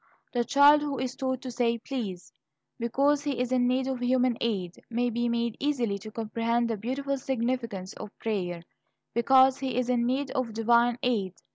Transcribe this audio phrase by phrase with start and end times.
[0.33, 2.33] The child who is taught to say "please"
[2.79, 6.75] because he is in need of human aid, may be made easily to comprehend the
[6.75, 8.63] beautiful significance of prayer,
[9.13, 11.35] because he is in need of divine aid.